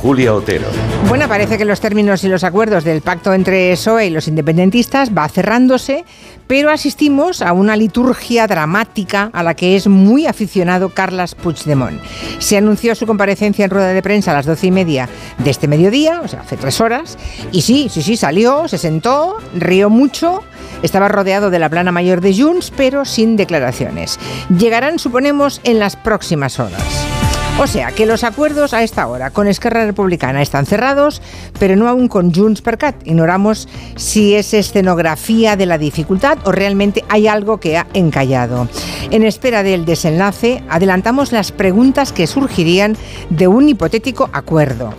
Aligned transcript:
Julia 0.00 0.34
Otero. 0.34 0.66
Bueno, 1.08 1.28
parece 1.28 1.58
que 1.58 1.64
los 1.64 1.80
términos 1.80 2.24
y 2.24 2.28
los 2.28 2.44
acuerdos 2.44 2.84
del 2.84 3.02
pacto 3.02 3.34
entre 3.34 3.72
PSOE 3.72 4.06
y 4.06 4.10
los 4.10 4.28
independentistas 4.28 5.10
va 5.16 5.28
cerrándose, 5.28 6.04
pero 6.46 6.70
asistimos 6.70 7.42
a 7.42 7.52
una 7.52 7.76
liturgia 7.76 8.46
dramática 8.46 9.30
a 9.32 9.42
la 9.42 9.54
que 9.54 9.76
es 9.76 9.88
muy 9.88 10.26
aficionado 10.26 10.88
Carlas 10.88 11.34
Puigdemont. 11.34 12.00
Se 12.38 12.56
anunció 12.56 12.94
su 12.94 13.06
comparecencia 13.06 13.64
en 13.64 13.70
rueda 13.70 13.88
de 13.88 14.02
prensa 14.02 14.32
a 14.32 14.34
las 14.34 14.46
doce 14.46 14.68
y 14.68 14.70
media 14.70 15.08
de 15.38 15.50
este 15.50 15.68
mediodía, 15.68 16.20
o 16.24 16.28
sea, 16.28 16.40
hace 16.40 16.56
tres 16.56 16.80
horas, 16.80 17.18
y 17.52 17.62
sí, 17.62 17.88
sí, 17.90 18.02
sí, 18.02 18.16
salió, 18.16 18.68
se 18.68 18.78
sentó, 18.78 19.36
rió 19.54 19.90
mucho, 19.90 20.42
estaba 20.82 21.08
rodeado 21.08 21.50
de 21.50 21.58
la 21.58 21.68
plana 21.68 21.92
mayor 21.92 22.20
de 22.20 22.34
Junts, 22.34 22.72
pero 22.76 23.04
sin 23.04 23.36
declaraciones. 23.36 24.18
Llegarán, 24.56 24.98
suponemos, 24.98 25.60
en 25.64 25.78
las 25.78 25.96
próximas 25.96 26.58
horas. 26.58 27.11
O 27.58 27.66
sea, 27.68 27.92
que 27.92 28.06
los 28.06 28.24
acuerdos 28.24 28.74
a 28.74 28.82
esta 28.82 29.06
hora 29.06 29.30
con 29.30 29.46
Esquerra 29.46 29.84
Republicana 29.84 30.42
están 30.42 30.66
cerrados, 30.66 31.22
pero 31.60 31.76
no 31.76 31.86
aún 31.88 32.08
con 32.08 32.34
Junts 32.34 32.60
per 32.60 32.76
Cat. 32.76 32.96
Ignoramos 33.04 33.68
si 33.94 34.34
es 34.34 34.52
escenografía 34.52 35.54
de 35.54 35.66
la 35.66 35.78
dificultad 35.78 36.38
o 36.44 36.50
realmente 36.50 37.04
hay 37.08 37.28
algo 37.28 37.60
que 37.60 37.76
ha 37.76 37.86
encallado. 37.94 38.68
En 39.10 39.22
espera 39.22 39.62
del 39.62 39.84
desenlace, 39.84 40.64
adelantamos 40.68 41.30
las 41.30 41.52
preguntas 41.52 42.10
que 42.10 42.26
surgirían 42.26 42.96
de 43.30 43.46
un 43.46 43.68
hipotético 43.68 44.28
acuerdo. 44.32 44.94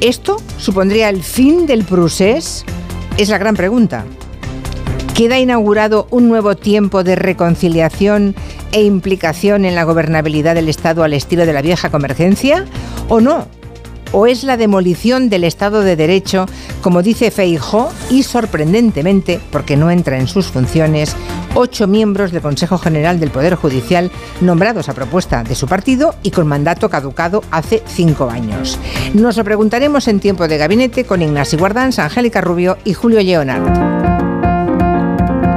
¿Esto 0.00 0.38
supondría 0.56 1.10
el 1.10 1.22
fin 1.22 1.66
del 1.66 1.84
procés? 1.84 2.64
Es 3.18 3.28
la 3.28 3.38
gran 3.38 3.54
pregunta. 3.54 4.04
¿Queda 5.14 5.38
inaugurado 5.38 6.06
un 6.10 6.28
nuevo 6.28 6.56
tiempo 6.56 7.04
de 7.04 7.14
reconciliación 7.14 8.34
e 8.72 8.82
implicación 8.82 9.64
en 9.64 9.74
la 9.74 9.84
gobernabilidad 9.84 10.54
del 10.54 10.68
Estado 10.68 11.02
al 11.02 11.12
estilo 11.12 11.44
de 11.44 11.52
la 11.52 11.62
vieja 11.62 11.90
convergencia? 11.90 12.64
¿O 13.08 13.20
no? 13.20 13.46
¿O 14.12 14.26
es 14.26 14.42
la 14.44 14.56
demolición 14.56 15.28
del 15.28 15.44
Estado 15.44 15.82
de 15.82 15.94
Derecho, 15.94 16.46
como 16.80 17.02
dice 17.02 17.30
Feijó, 17.30 17.92
y 18.08 18.24
sorprendentemente, 18.24 19.40
porque 19.52 19.76
no 19.76 19.90
entra 19.90 20.18
en 20.18 20.26
sus 20.26 20.46
funciones, 20.46 21.14
ocho 21.54 21.86
miembros 21.86 22.32
del 22.32 22.42
Consejo 22.42 22.78
General 22.78 23.20
del 23.20 23.30
Poder 23.30 23.54
Judicial 23.54 24.10
nombrados 24.40 24.88
a 24.88 24.94
propuesta 24.94 25.44
de 25.44 25.54
su 25.54 25.68
partido 25.68 26.14
y 26.22 26.30
con 26.30 26.48
mandato 26.48 26.88
caducado 26.88 27.44
hace 27.50 27.82
cinco 27.86 28.30
años? 28.30 28.78
Nos 29.14 29.36
lo 29.36 29.44
preguntaremos 29.44 30.08
en 30.08 30.18
tiempo 30.18 30.48
de 30.48 30.58
gabinete 30.58 31.04
con 31.04 31.22
Ignacio 31.22 31.58
Guardans, 31.58 31.98
Angélica 31.98 32.40
Rubio 32.40 32.78
y 32.84 32.94
Julio 32.94 33.20
Leonard. 33.20 33.99